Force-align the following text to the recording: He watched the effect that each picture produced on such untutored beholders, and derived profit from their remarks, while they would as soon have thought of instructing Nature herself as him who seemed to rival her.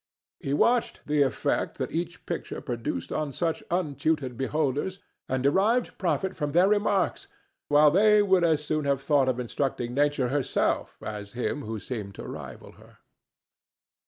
He 0.39 0.51
watched 0.55 1.01
the 1.05 1.21
effect 1.21 1.77
that 1.77 1.91
each 1.91 2.25
picture 2.25 2.59
produced 2.59 3.11
on 3.11 3.31
such 3.31 3.61
untutored 3.69 4.35
beholders, 4.35 4.97
and 5.29 5.43
derived 5.43 5.95
profit 5.99 6.35
from 6.35 6.53
their 6.53 6.67
remarks, 6.67 7.27
while 7.67 7.91
they 7.91 8.23
would 8.23 8.43
as 8.43 8.65
soon 8.65 8.85
have 8.85 9.03
thought 9.03 9.29
of 9.29 9.39
instructing 9.39 9.93
Nature 9.93 10.29
herself 10.29 10.97
as 11.03 11.33
him 11.33 11.61
who 11.65 11.79
seemed 11.79 12.15
to 12.15 12.23
rival 12.27 12.71
her. 12.81 12.97